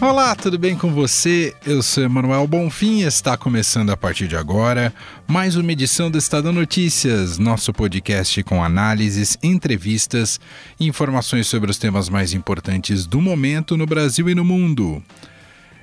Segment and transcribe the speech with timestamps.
[0.00, 1.52] Olá, tudo bem com você?
[1.66, 4.94] Eu sou Emanuel Bonfim e está começando a partir de agora
[5.26, 10.38] mais uma edição do Estadão Notícias, nosso podcast com análises, entrevistas
[10.78, 15.02] e informações sobre os temas mais importantes do momento no Brasil e no mundo.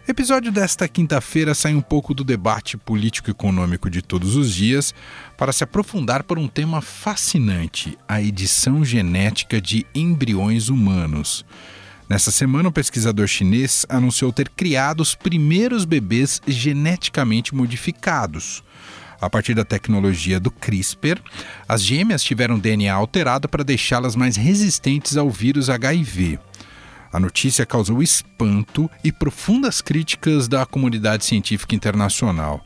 [0.07, 4.95] Episódio desta quinta-feira sai um pouco do debate político-econômico de todos os dias
[5.35, 11.43] para se aprofundar por um tema fascinante: a edição genética de embriões humanos.
[12.07, 18.63] Nessa semana, um pesquisador chinês anunciou ter criado os primeiros bebês geneticamente modificados.
[19.19, 21.19] A partir da tecnologia do CRISPR,
[21.67, 26.37] as gêmeas tiveram DNA alterado para deixá-las mais resistentes ao vírus HIV.
[27.11, 32.63] A notícia causou espanto e profundas críticas da comunidade científica internacional.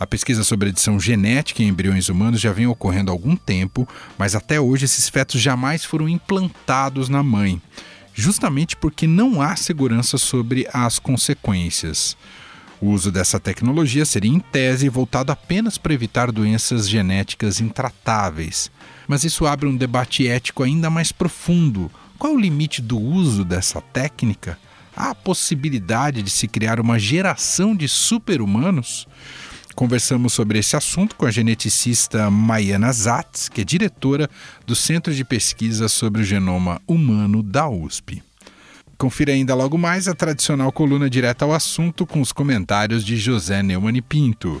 [0.00, 3.86] A pesquisa sobre edição genética em embriões humanos já vem ocorrendo há algum tempo,
[4.16, 7.60] mas até hoje esses fetos jamais foram implantados na mãe
[8.20, 12.16] justamente porque não há segurança sobre as consequências.
[12.80, 18.72] O uso dessa tecnologia seria, em tese, voltado apenas para evitar doenças genéticas intratáveis.
[19.06, 21.88] Mas isso abre um debate ético ainda mais profundo.
[22.18, 24.58] Qual é o limite do uso dessa técnica?
[24.96, 29.06] Há a possibilidade de se criar uma geração de super-humanos?
[29.78, 34.28] Conversamos sobre esse assunto com a geneticista Maiana Zatz, que é diretora
[34.66, 38.20] do Centro de Pesquisa sobre o Genoma Humano da USP.
[38.98, 43.62] Confira ainda logo mais a tradicional coluna direta ao assunto com os comentários de José
[43.62, 44.60] Neumann e Pinto.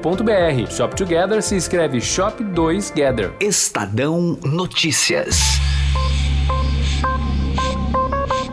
[0.71, 3.35] Shop Together se escreve Shop 2 Gather.
[3.39, 5.37] Estadão Notícias.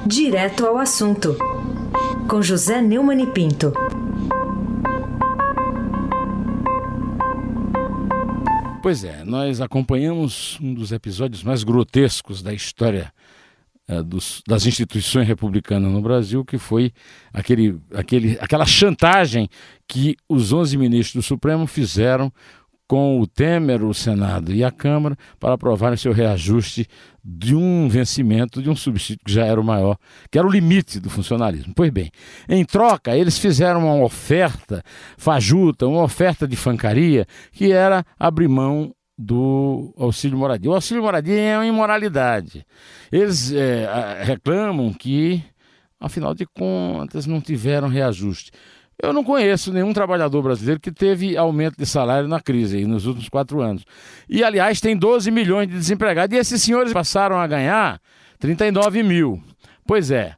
[0.05, 1.35] Direto ao assunto.
[2.29, 3.73] Com José Neumann e Pinto.
[8.83, 13.11] Pois é, nós acompanhamos um dos episódios mais grotescos da história
[13.89, 16.93] é, dos, das instituições republicanas no Brasil, que foi
[17.33, 19.49] aquele, aquele, aquela chantagem
[19.89, 22.31] que os 11 ministros do Supremo fizeram
[22.87, 26.87] com o Temer, o Senado e a Câmara para aprovarem seu reajuste
[27.23, 29.99] de um vencimento de um subsídio que já era o maior,
[30.31, 31.75] que era o limite do funcionalismo.
[31.77, 32.11] Pois bem,
[32.49, 34.83] em troca, eles fizeram uma oferta
[35.19, 40.71] fajuta, uma oferta de fancaria, que era abrir mão do auxílio moradia.
[40.71, 42.65] O auxílio moradia é uma imoralidade.
[43.11, 45.43] Eles é, reclamam que,
[45.99, 48.53] afinal de contas, não tiveram reajuste.
[49.01, 53.29] Eu não conheço nenhum trabalhador brasileiro que teve aumento de salário na crise nos últimos
[53.29, 53.85] quatro anos.
[54.29, 56.37] E, aliás, tem 12 milhões de desempregados.
[56.37, 58.01] E esses senhores passaram a ganhar
[58.39, 59.43] 39 mil.
[59.87, 60.35] Pois é.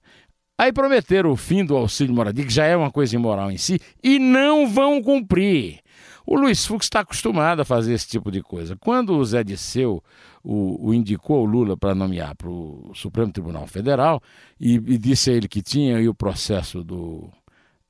[0.58, 3.80] Aí prometeram o fim do auxílio moradia, que já é uma coisa imoral em si,
[4.04, 5.80] e não vão cumprir.
[6.26, 8.76] O Luiz Fux está acostumado a fazer esse tipo de coisa.
[8.76, 10.02] Quando o Zé Disseu
[10.42, 14.22] o, o indicou o Lula para nomear para o Supremo Tribunal Federal
[14.58, 17.30] e, e, disse a ele que tinha aí o processo do,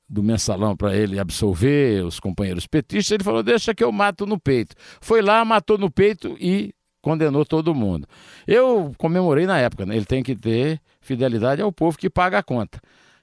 [0.09, 4.39] do mensalão para ele absolver os companheiros petistas, ele falou: deixa que eu mato no
[4.39, 4.75] peito.
[4.99, 8.07] Foi lá, matou no peito e condenou todo mundo.
[8.45, 9.95] Eu comemorei na época, né?
[9.95, 12.79] ele tem que ter fidelidade ao povo que paga a conta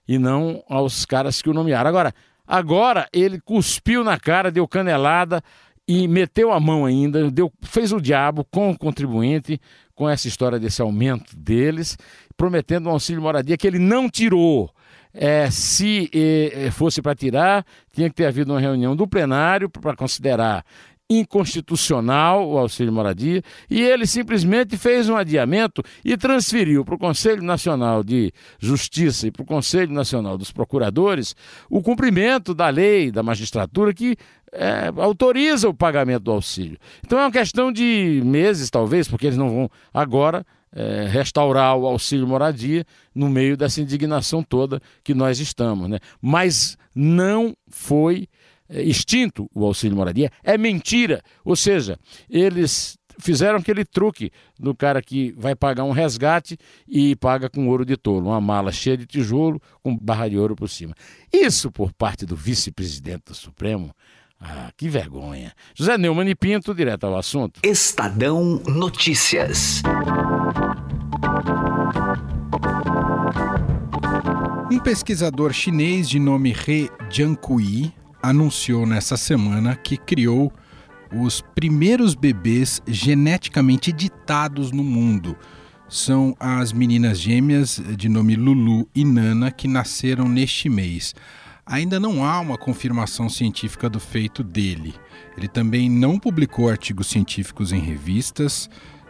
[0.08, 1.88] e não aos caras que o nomearam.
[1.88, 2.14] Agora,
[2.48, 5.42] Agora ele cuspiu na cara, deu canelada
[5.86, 9.60] e meteu a mão ainda, deu, fez o diabo com o contribuinte,
[9.94, 11.98] com essa história desse aumento deles,
[12.38, 14.70] prometendo um auxílio moradia que ele não tirou.
[15.12, 19.96] É, se é, fosse para tirar, tinha que ter havido uma reunião do plenário para
[19.96, 20.64] considerar
[21.10, 27.42] inconstitucional o auxílio moradia e ele simplesmente fez um adiamento e transferiu para o Conselho
[27.42, 31.34] Nacional de Justiça e para o Conselho Nacional dos Procuradores
[31.70, 34.16] o cumprimento da lei da magistratura que
[34.52, 36.78] é, autoriza o pagamento do auxílio.
[37.04, 41.86] Então é uma questão de meses, talvez, porque eles não vão agora é, restaurar o
[41.86, 42.84] auxílio moradia
[43.14, 45.88] no meio dessa indignação toda que nós estamos.
[45.88, 45.98] Né?
[46.20, 48.28] Mas não foi
[48.70, 51.22] extinto o auxílio moradia, é mentira.
[51.44, 51.98] Ou seja,
[52.28, 56.56] eles fizeram aquele truque do cara que vai pagar um resgate
[56.86, 60.54] e paga com ouro de tolo, uma mala cheia de tijolo com barra de ouro
[60.54, 60.94] por cima.
[61.32, 63.90] Isso por parte do vice-presidente do Supremo.
[64.40, 65.52] Ah, que vergonha.
[65.74, 67.58] José Neumann e Pinto, direto ao assunto.
[67.64, 69.82] Estadão Notícias.
[74.70, 77.92] Um pesquisador chinês de nome He Jiankui
[78.22, 80.52] anunciou nessa semana que criou
[81.12, 85.36] os primeiros bebês geneticamente editados no mundo.
[85.88, 91.14] São as meninas gêmeas de nome Lulu e Nana que nasceram neste mês.
[91.64, 94.94] Ainda não há uma confirmação científica do feito dele.
[95.36, 98.68] Ele também não publicou artigos científicos em revistas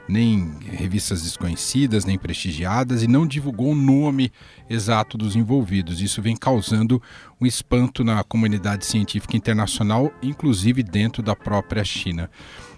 [0.08, 4.32] nem revistas desconhecidas, nem prestigiadas, e não divulgou o nome
[4.68, 6.00] exato dos envolvidos.
[6.00, 7.02] Isso vem causando
[7.40, 12.30] um espanto na comunidade científica internacional, inclusive dentro da própria China.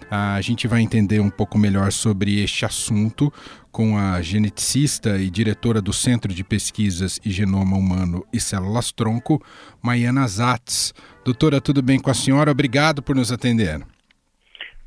[0.09, 3.31] A gente vai entender um pouco melhor sobre este assunto
[3.71, 9.41] com a geneticista e diretora do Centro de Pesquisas e Genoma Humano e Células Tronco,
[9.81, 10.93] Maiana Zatz.
[11.23, 12.51] Doutora, tudo bem com a senhora?
[12.51, 13.81] Obrigado por nos atender.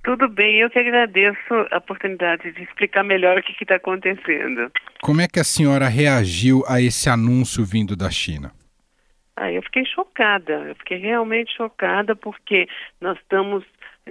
[0.04, 4.70] Tudo bem, eu que agradeço a oportunidade de explicar melhor o que está acontecendo.
[5.02, 8.52] Como é que a senhora reagiu a esse anúncio vindo da China?
[9.34, 12.68] Ah, eu fiquei chocada, eu fiquei realmente chocada porque
[13.00, 13.64] nós estamos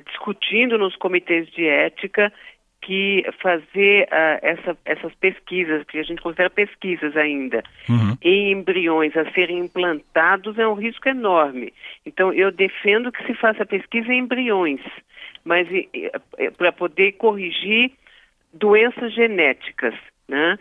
[0.07, 2.33] discutindo nos comitês de ética
[2.81, 8.17] que fazer uh, essa, essas pesquisas, que a gente considera pesquisas ainda, uhum.
[8.21, 11.71] em embriões a serem implantados é um risco enorme.
[12.05, 14.81] Então, eu defendo que se faça pesquisa em embriões
[15.43, 15.67] mas
[16.57, 17.91] para poder corrigir
[18.53, 19.93] doenças genéticas,
[20.27, 20.57] né?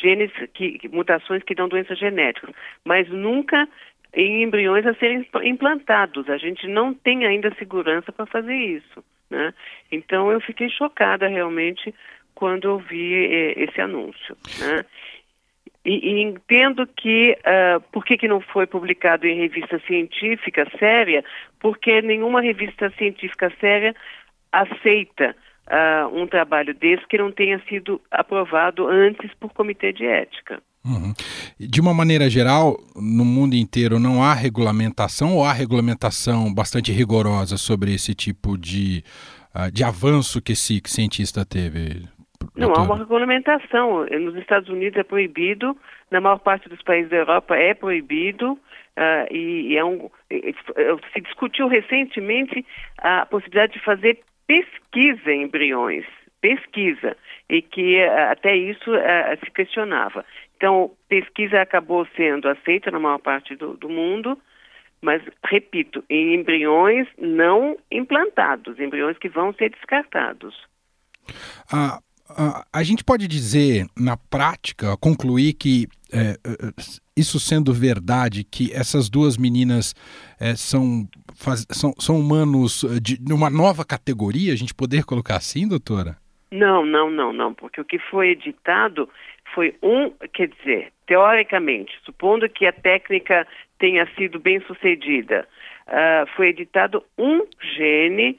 [0.00, 2.54] Genes que, mutações que dão doenças genéticas,
[2.84, 3.68] mas nunca
[4.14, 6.28] em embriões a serem implantados.
[6.30, 9.52] A gente não tem ainda segurança para fazer isso, né?
[9.92, 11.94] Então eu fiquei chocada realmente
[12.34, 14.84] quando eu vi eh, esse anúncio, né?
[15.88, 21.24] E, e, entendo que uh, por que, que não foi publicado em revista científica séria?
[21.58, 23.96] Porque nenhuma revista científica séria
[24.52, 25.34] aceita
[25.66, 30.60] uh, um trabalho desse que não tenha sido aprovado antes por comitê de ética.
[30.84, 31.14] Uhum.
[31.58, 37.56] De uma maneira geral, no mundo inteiro não há regulamentação ou há regulamentação bastante rigorosa
[37.56, 39.02] sobre esse tipo de,
[39.54, 42.06] uh, de avanço que esse cientista teve?
[42.56, 44.04] Não, há uma regulamentação.
[44.06, 45.76] Nos Estados Unidos é proibido,
[46.10, 48.58] na maior parte dos países da Europa é proibido, uh,
[49.30, 50.10] e, e, é um,
[51.12, 52.64] se discutiu recentemente
[52.98, 56.04] a possibilidade de fazer pesquisa em embriões,
[56.40, 57.16] pesquisa,
[57.48, 60.24] e que uh, até isso uh, se questionava.
[60.56, 64.36] Então, pesquisa acabou sendo aceita na maior parte do, do mundo,
[65.00, 70.56] mas, repito, em embriões não implantados, embriões que vão ser descartados.
[71.72, 72.00] Ah,
[72.72, 76.36] A gente pode dizer, na prática, concluir que, é, é,
[77.16, 79.92] isso sendo verdade, que essas duas meninas
[80.38, 85.36] é, são, faz, são, são humanos de, de uma nova categoria, a gente poder colocar
[85.36, 86.16] assim, doutora?
[86.50, 89.08] Não, não, não, não, porque o que foi editado
[89.54, 93.46] foi um, quer dizer, teoricamente, supondo que a técnica
[93.78, 95.46] tenha sido bem sucedida,
[95.88, 97.44] uh, foi editado um
[97.76, 98.38] gene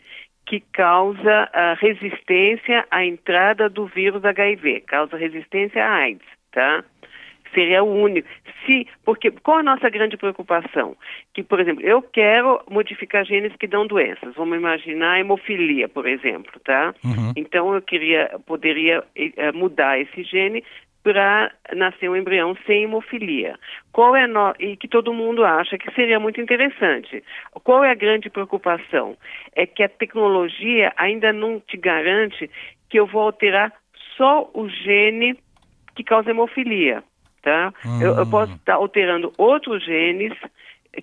[0.49, 6.83] que causa a resistência à entrada do vírus HIV, causa resistência à AIDS, tá?
[7.53, 8.27] Seria o único.
[8.65, 10.97] Se, porque qual a nossa grande preocupação?
[11.35, 14.33] Que, por exemplo, eu quero modificar genes que dão doenças.
[14.35, 16.95] Vamos imaginar a hemofilia, por exemplo, tá?
[17.03, 17.31] Uhum.
[17.35, 20.63] Então eu queria, poderia eh, mudar esse gene
[21.03, 23.57] para nascer um embrião sem hemofilia.
[23.91, 24.53] Qual é no...
[24.59, 27.23] e que todo mundo acha que seria muito interessante.
[27.63, 29.15] Qual é a grande preocupação?
[29.55, 32.49] É que a tecnologia ainda não te garante
[32.89, 33.71] que eu vou alterar
[34.17, 35.39] só o gene
[35.95, 37.03] que causa hemofilia,
[37.41, 37.73] tá?
[37.85, 38.01] Hum.
[38.01, 40.33] Eu, eu posso estar alterando outros genes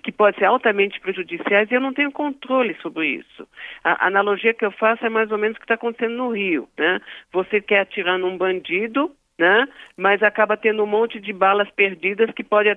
[0.03, 3.47] que podem ser altamente prejudiciais e eu não tenho controle sobre isso.
[3.85, 6.69] A analogia que eu faço é mais ou menos o que está acontecendo no Rio,
[6.77, 7.01] né?
[7.33, 9.69] Você quer atirar num bandido, né?
[9.97, 12.69] Mas acaba tendo um monte de balas perdidas que pode,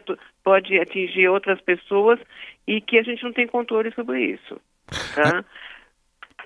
[0.43, 2.19] pode atingir outras pessoas
[2.67, 4.59] e que a gente não tem controle sobre isso.
[5.15, 5.39] Tá?
[5.39, 5.43] A,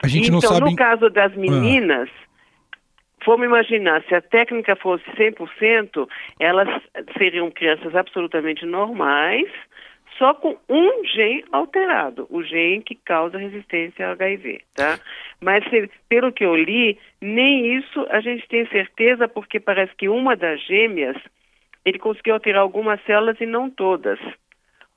[0.03, 0.69] a gente então, não sabe...
[0.69, 1.35] no caso das ah.
[1.35, 2.75] meninas, ah.
[3.25, 6.07] vamos imaginar, se a técnica fosse 100%,
[6.39, 6.69] elas
[7.17, 9.49] seriam crianças absolutamente normais,
[10.17, 14.99] só com um gene alterado, o gene que causa resistência ao HIV, tá?
[15.41, 20.07] Mas se, pelo que eu li, nem isso a gente tem certeza, porque parece que
[20.09, 21.17] uma das gêmeas
[21.85, 24.19] ele conseguiu alterar algumas células e não todas.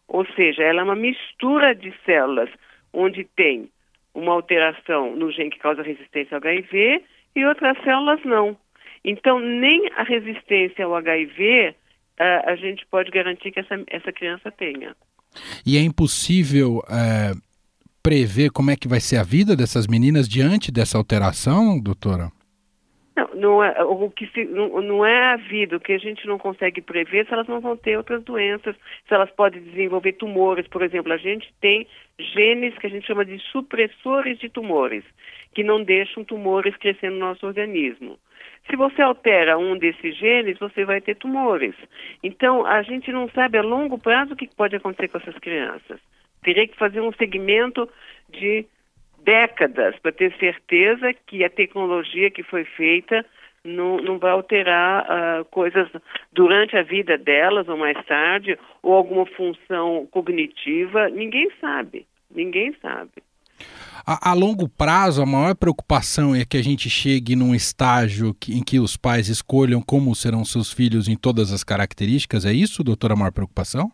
[0.08, 2.48] Ou seja, ela é uma mistura de células
[2.92, 3.68] onde tem
[4.14, 7.02] uma alteração no gene que causa resistência ao HIV
[7.34, 8.56] e outras células não.
[9.04, 11.74] Então, nem a resistência ao HIV
[12.18, 14.94] a, a gente pode garantir que essa, essa criança tenha.
[15.64, 17.32] E é impossível é,
[18.02, 22.30] prever como é que vai ser a vida dessas meninas diante dessa alteração, doutora?
[23.36, 26.38] Não, é, o que se, não, não, é a vida, o que a gente não
[26.38, 28.74] consegue prever se elas não vão ter outras doenças,
[29.06, 31.86] se elas podem desenvolver tumores, por exemplo, a gente tem
[32.18, 35.04] genes que a gente chama de supressores de tumores,
[35.54, 38.18] que não deixam tumores crescer no nosso organismo.
[38.68, 41.74] Se você altera um desses genes, você vai ter tumores.
[42.22, 46.00] Então, a gente não sabe a longo prazo o que pode acontecer com essas crianças.
[46.42, 47.88] Teria que fazer um segmento
[48.30, 48.66] de
[49.26, 53.26] décadas para ter certeza que a tecnologia que foi feita
[53.64, 55.88] não, não vai alterar uh, coisas
[56.32, 61.08] durante a vida delas ou mais tarde, ou alguma função cognitiva.
[61.08, 62.06] Ninguém sabe.
[62.32, 63.10] Ninguém sabe.
[64.06, 68.56] A, a, longo prazo, a maior preocupação é que a gente chegue num estágio que,
[68.56, 72.44] em que os pais escolham como serão seus filhos em todas as características.
[72.44, 73.90] É isso, doutora, a maior preocupação?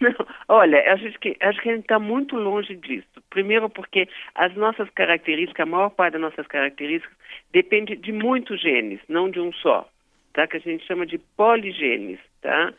[0.00, 0.10] Não,
[0.52, 3.08] olha, acho que, acho que a gente está muito longe disso.
[3.30, 7.16] Primeiro porque as nossas características, a maior parte das nossas características,
[7.52, 9.88] depende de muitos genes, não de um só,
[10.34, 10.46] tá?
[10.46, 12.72] Que a gente chama de poligenes, tá?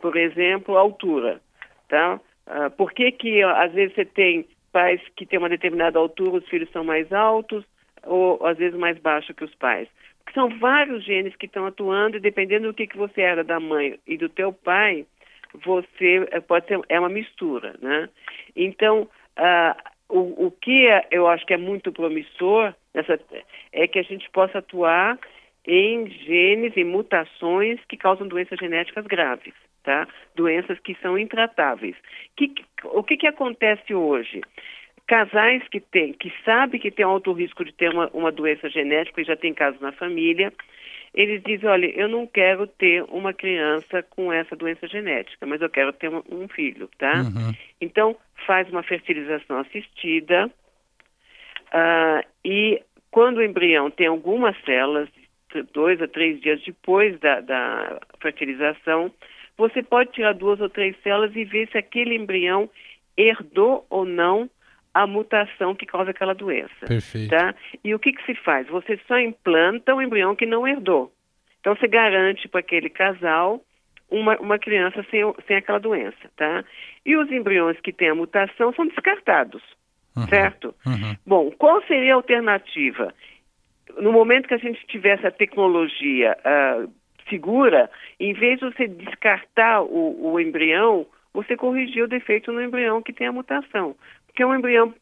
[0.00, 1.40] Por exemplo, altura,
[1.88, 2.20] tá?
[2.48, 6.48] Uh, por que que às vezes você tem pais que têm uma determinada altura, os
[6.48, 7.64] filhos são mais altos
[8.02, 9.88] ou às vezes mais baixos que os pais.
[10.18, 13.60] Porque são vários genes que estão atuando e dependendo do que, que você era da
[13.60, 15.06] mãe e do teu pai,
[15.54, 18.08] você eh, pode ser é uma mistura, né?
[18.54, 23.18] Então uh, o, o que é, eu acho que é muito promissor nessa,
[23.72, 25.18] é que a gente possa atuar
[25.66, 30.06] em genes e mutações que causam doenças genéticas graves tá?
[30.34, 31.96] Doenças que são intratáveis.
[32.36, 32.52] Que,
[32.84, 34.40] o que, que acontece hoje?
[35.06, 39.20] Casais que têm, que sabem que tem alto risco de ter uma, uma doença genética
[39.20, 40.52] e já tem casos na família,
[41.12, 45.68] eles dizem, olha, eu não quero ter uma criança com essa doença genética, mas eu
[45.68, 47.22] quero ter um, filho, tá?
[47.22, 47.52] Uhum.
[47.80, 55.08] Então, faz uma fertilização assistida uh, e quando o embrião tem algumas células,
[55.72, 59.10] dois a três dias depois da, da fertilização,
[59.58, 62.70] você pode tirar duas ou três células e ver se aquele embrião
[63.16, 64.48] herdou ou não
[64.92, 66.86] a mutação que causa aquela doença.
[66.86, 67.30] Perfeito.
[67.30, 67.54] Tá?
[67.84, 68.66] E o que, que se faz?
[68.68, 71.12] Você só implanta um embrião que não herdou.
[71.60, 73.60] Então você garante para aquele casal
[74.10, 76.64] uma, uma criança sem, sem aquela doença, tá?
[77.06, 79.62] E os embriões que têm a mutação são descartados,
[80.16, 80.26] uhum.
[80.26, 80.74] certo?
[80.84, 81.16] Uhum.
[81.24, 83.14] Bom, qual seria a alternativa?
[83.98, 86.90] No momento que a gente tivesse a tecnologia uh,
[87.28, 93.02] segura, em vez de você descartar o, o embrião, você corrigir o defeito no embrião
[93.02, 93.96] que tem a mutação.
[94.26, 94.94] Porque é um embrião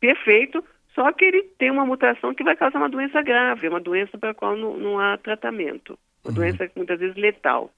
[0.00, 4.16] perfeito, só que ele tem uma mutação que vai causar uma doença grave, uma doença
[4.18, 6.34] para a qual não, não, há tratamento, uma uhum.
[6.34, 7.70] doença muitas vezes letal.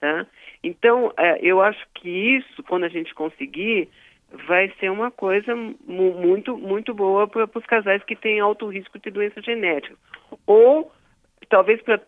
[0.00, 0.26] Tá?
[0.62, 3.88] Então, é, eu acho que isso, quando a gente conseguir,
[4.46, 5.54] vai ser uma coisa
[5.86, 9.96] muito, muito boa para os casais que têm alto risco de doença genética.
[10.46, 10.92] Ou,
[11.48, 12.00] talvez para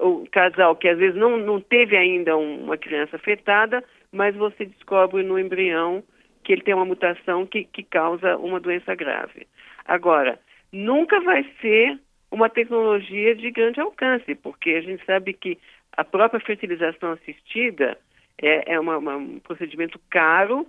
[0.00, 3.82] o casal que às vezes não, não teve ainda uma criança afetada,
[4.16, 6.02] mas você descobre no embrião
[6.42, 9.46] que ele tem uma mutação que, que causa uma doença grave.
[9.84, 10.40] Agora,
[10.72, 11.98] nunca vai ser
[12.30, 15.58] uma tecnologia de grande alcance, porque a gente sabe que
[15.92, 17.98] a própria fertilização assistida
[18.40, 20.66] é, é uma, uma, um procedimento caro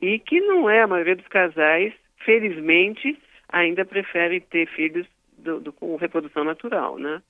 [0.00, 1.92] e que não é a maioria dos casais,
[2.24, 5.06] felizmente, ainda prefere ter filhos
[5.38, 7.22] do, do, com reprodução natural, né?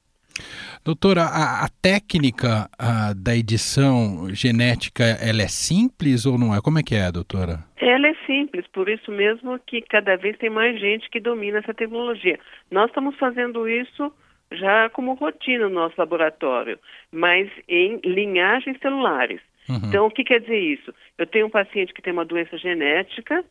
[0.84, 6.60] Doutora, a, a técnica a, da edição genética, ela é simples ou não é?
[6.60, 7.64] Como é que é, doutora?
[7.76, 11.74] Ela é simples, por isso mesmo que cada vez tem mais gente que domina essa
[11.74, 12.38] tecnologia.
[12.70, 14.12] Nós estamos fazendo isso
[14.52, 16.78] já como rotina no nosso laboratório,
[17.10, 19.40] mas em linhagens celulares.
[19.68, 19.80] Uhum.
[19.88, 20.94] Então, o que quer dizer isso?
[21.18, 23.44] Eu tenho um paciente que tem uma doença genética,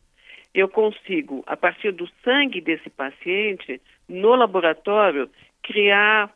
[0.54, 5.28] eu consigo, a partir do sangue desse paciente, no laboratório,
[5.62, 6.30] criar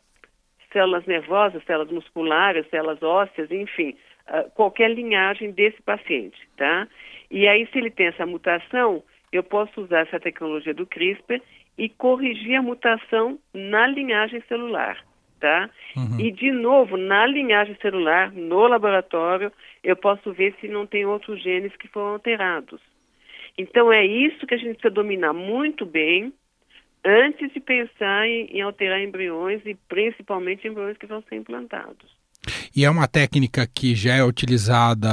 [0.71, 3.95] células nervosas, células musculares, células ósseas, enfim,
[4.27, 6.87] uh, qualquer linhagem desse paciente, tá?
[7.29, 11.41] E aí, se ele tem essa mutação, eu posso usar essa tecnologia do CRISPR
[11.77, 14.97] e corrigir a mutação na linhagem celular,
[15.39, 15.69] tá?
[15.95, 16.19] Uhum.
[16.19, 19.51] E, de novo, na linhagem celular, no laboratório,
[19.83, 22.81] eu posso ver se não tem outros genes que foram alterados.
[23.57, 26.33] Então, é isso que a gente precisa dominar muito bem
[27.05, 32.21] antes de pensar em, em alterar embriões e principalmente embriões que vão ser implantados.
[32.75, 35.07] E é uma técnica que já é utilizada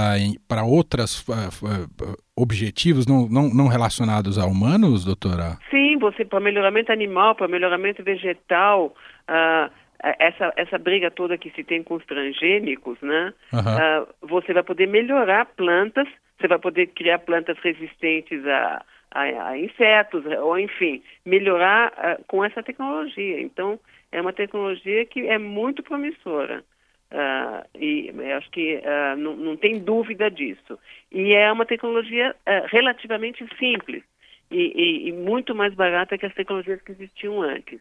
[0.46, 5.58] para outros uh, uh, objetivos não, não, não, relacionados a humanos, doutora?
[5.70, 8.94] Sim, você para melhoramento animal, para melhoramento vegetal,
[9.28, 9.70] uh,
[10.18, 13.34] essa, essa briga toda que se tem com os transgênicos, né?
[13.52, 13.58] Uhum.
[13.58, 16.08] Uh, você vai poder melhorar plantas,
[16.40, 22.44] você vai poder criar plantas resistentes a, a, a insetos, ou enfim, melhorar uh, com
[22.44, 23.40] essa tecnologia.
[23.40, 23.78] Então,
[24.10, 26.64] é uma tecnologia que é muito promissora.
[27.10, 30.78] Uh, e acho que uh, não, não, tem dúvida disso.
[31.10, 34.02] E é uma tecnologia uh, relativamente simples
[34.50, 37.80] e, e, e, muito mais barata que as tecnologias que existiam antes.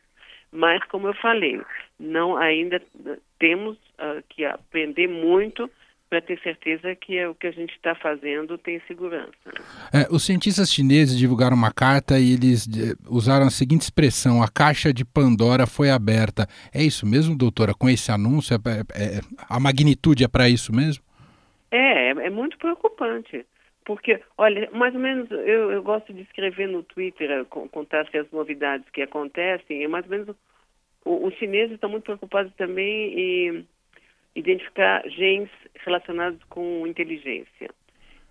[0.50, 1.62] Mas, como eu falei,
[2.00, 2.82] não ainda
[3.38, 3.78] temos
[4.30, 5.70] que aprender muito
[6.10, 9.32] para ter certeza que é o que a gente está fazendo tem segurança.
[9.94, 14.48] É, os cientistas chineses divulgaram uma carta e eles eh, usaram a seguinte expressão: a
[14.48, 16.48] caixa de Pandora foi aberta.
[16.74, 17.74] É isso mesmo, doutora?
[17.74, 21.04] Com esse anúncio, é, é, a magnitude é para isso mesmo?
[21.72, 23.46] É, é, é, muito preocupante.
[23.86, 28.32] Porque, olha, mais ou menos, eu, eu gosto de escrever no Twitter, eh, contar as
[28.32, 30.36] novidades que acontecem, e mais ou menos
[31.06, 33.68] o, os chineses estão muito preocupados também em
[34.38, 35.50] identificar genes
[35.84, 37.70] relacionados com inteligência.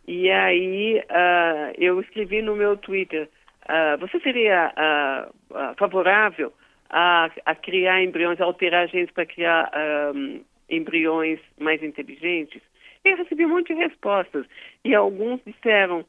[0.06, 3.28] E aí uh, eu escrevi no meu Twitter,
[3.64, 6.52] uh, você seria uh, favorável
[6.88, 9.68] a, a, criar embriões, a alterar genes para criar
[10.14, 12.62] um, embriões mais inteligentes?
[13.04, 14.46] E eu recebi um monte de respostas.
[14.84, 16.04] E alguns disseram,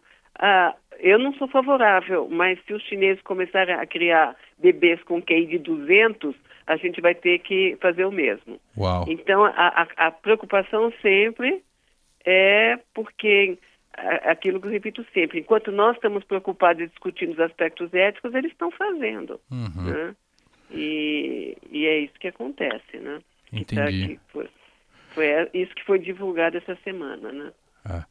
[0.99, 5.57] eu não sou favorável, mas se os chineses começarem a criar bebês com QI de
[5.57, 6.35] 200,
[6.67, 8.59] a gente vai ter que fazer o mesmo.
[8.77, 9.05] Uau.
[9.07, 11.63] Então, a, a, a preocupação sempre
[12.25, 13.57] é porque
[14.25, 18.51] aquilo que eu repito sempre, enquanto nós estamos preocupados e discutindo os aspectos éticos, eles
[18.51, 19.39] estão fazendo.
[19.49, 19.83] Uhum.
[19.83, 20.15] Né?
[20.69, 23.19] E, e, é isso que acontece, né?
[23.51, 24.07] Entendi.
[24.07, 24.49] Que tá foi,
[25.11, 27.51] foi, isso que foi divulgado essa semana, né?
[27.85, 28.05] Ah.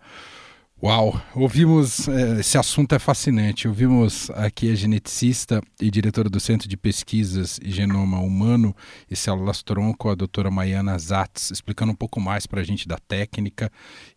[0.82, 3.66] Uau, ouvimos, é, esse assunto é fascinante.
[3.66, 8.76] Ouvimos aqui a geneticista e diretora do Centro de Pesquisas e Genoma Humano
[9.10, 12.98] e Células Tronco, a doutora Maiana Zatz, explicando um pouco mais para a gente da
[12.98, 13.72] técnica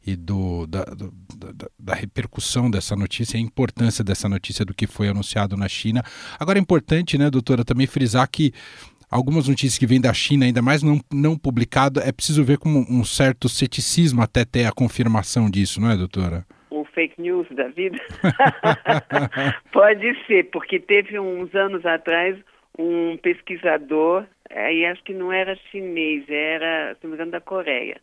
[0.06, 4.86] e do, da, do, da, da, repercussão dessa notícia, a importância dessa notícia do que
[4.86, 6.04] foi anunciado na China.
[6.38, 8.54] Agora é importante, né, doutora, também frisar que
[9.10, 12.70] algumas notícias que vêm da China, ainda mais não, não publicado, é preciso ver com
[12.70, 16.46] um certo ceticismo até ter a confirmação disso, não é, doutora?
[16.70, 17.98] O fake news da vida?
[19.74, 22.38] Pode ser, porque teve uns anos atrás
[22.78, 28.00] um pesquisador, aí acho que não era chinês, era, se não me engano, da Coreia,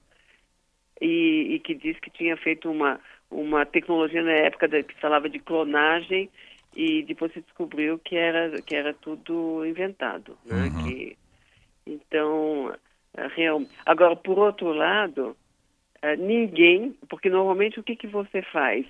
[1.01, 5.29] e, e que disse que tinha feito uma, uma tecnologia na época da, que falava
[5.29, 6.29] de clonagem
[6.77, 10.65] e depois se descobriu que era que era tudo inventado, né?
[10.65, 10.85] Uhum.
[10.85, 11.17] Que,
[11.87, 12.75] então,
[13.17, 13.71] é, realmente.
[13.87, 15.35] Agora, por outro lado,
[16.03, 18.85] é, ninguém, porque normalmente o que que você faz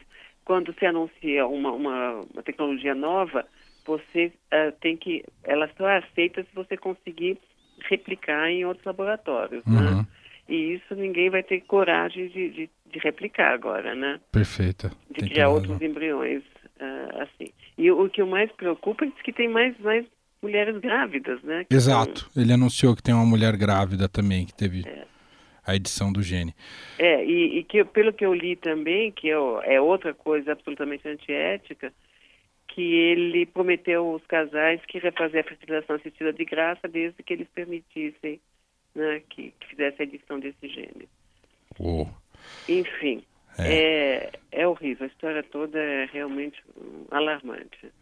[0.44, 3.46] quando se anuncia uma, uma, uma tecnologia nova,
[3.84, 7.38] você uh, tem que, ela só é aceita se você conseguir
[7.88, 9.80] replicar em outros laboratórios, né?
[9.80, 9.96] uhum.
[9.98, 10.06] né?
[10.48, 14.20] E isso ninguém vai ter coragem de, de, de replicar agora, né?
[14.30, 14.92] Perfeita.
[15.10, 16.44] De tem criar outros embriões
[16.80, 17.52] uh, assim.
[17.76, 20.04] E o que o mais preocupa é que tem mais, mais
[20.42, 21.66] mulheres grávidas, né?
[21.70, 22.28] Exato.
[22.36, 25.04] Ele anunciou que tem uma mulher grávida também, que teve é.
[25.64, 26.54] a edição do gene.
[26.98, 29.34] É, e, e, que pelo que eu li também, que é,
[29.74, 31.92] é outra coisa absolutamente antiética,
[32.68, 37.32] que ele prometeu aos casais que ia fazer a fertilização assistida de graça desde que
[37.32, 38.40] eles permitissem
[38.94, 41.08] né, que, que fizesse a edição desse gene.
[41.78, 42.06] Oh.
[42.68, 43.22] Enfim,
[43.58, 43.74] é.
[43.74, 44.30] é.
[44.52, 46.62] É, horrível, a história toda é realmente
[47.10, 47.92] alarmante.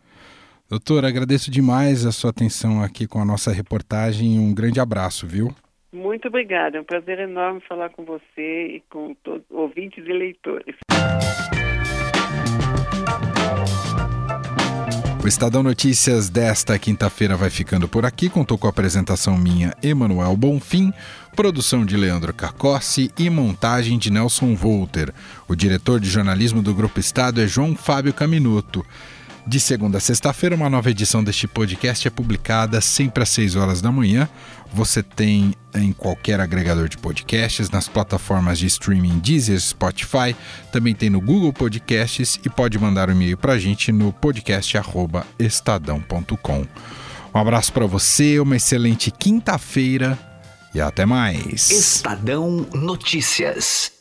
[0.71, 4.39] Doutor, agradeço demais a sua atenção aqui com a nossa reportagem.
[4.39, 5.55] Um grande abraço, viu?
[5.93, 10.77] Muito obrigada, é um prazer enorme falar com você e com todos ouvintes e leitores.
[15.25, 18.29] O Estadão Notícias desta quinta-feira vai ficando por aqui.
[18.29, 20.93] Contou com a apresentação minha, Emanuel Bonfim,
[21.35, 25.15] produção de Leandro Cacossi e montagem de Nelson Volter.
[25.49, 28.85] O diretor de jornalismo do Grupo Estado é João Fábio Caminuto.
[29.47, 33.83] De segunda a sexta-feira, uma nova edição deste podcast é publicada sempre às 6 horas
[33.83, 34.27] da manhã.
[34.73, 40.35] Você tem em qualquer agregador de podcasts, nas plataformas de streaming Deezer, Spotify,
[40.73, 46.67] também tem no Google Podcasts e pode mandar um e-mail para a gente no podcast@estadão.com.
[47.35, 50.19] Um abraço para você, uma excelente quinta-feira
[50.75, 51.71] e até mais.
[51.71, 53.93] Estadão Notícias.